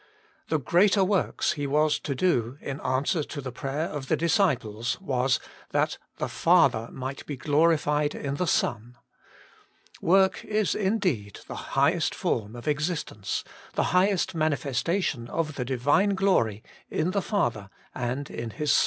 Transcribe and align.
The 0.47 0.57
greater 0.57 1.03
works 1.03 1.51
He 1.51 1.67
was 1.67 1.99
to 1.99 2.15
do 2.15 2.57
in 2.59 2.81
answer 2.81 3.21
to 3.25 3.39
the 3.39 3.51
prayer 3.51 3.85
of 3.87 4.07
the 4.07 4.17
disciples 4.17 4.99
was, 4.99 5.39
that 5.69 5.99
the 6.17 6.27
Father 6.27 6.89
might 6.91 7.23
be 7.27 7.37
glorified 7.37 8.15
in 8.15 8.37
the 8.37 8.47
Son. 8.47 8.97
Work 10.01 10.43
is 10.43 10.73
indeed 10.73 11.41
the 11.45 11.75
highest 11.77 12.15
form 12.15 12.55
of 12.55 12.67
existence, 12.67 13.43
the 13.73 13.83
highest 13.93 14.33
manifestation 14.33 15.27
of 15.27 15.53
the 15.53 15.63
Divine 15.65 16.15
glory 16.15 16.63
in 16.89 17.11
the 17.11 17.21
Father 17.21 17.69
and 17.93 18.27
in 18.27 18.49
His 18.49 18.71
Son. 18.71 18.79